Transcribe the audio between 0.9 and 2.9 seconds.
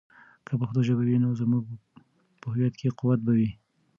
وي، نو زموږ په هویت